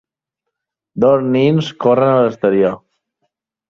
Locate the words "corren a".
1.87-2.19